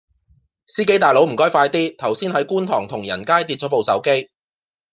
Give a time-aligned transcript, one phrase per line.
[0.65, 4.31] 司機大佬唔該快啲，頭先喺觀塘同仁街跌左部手機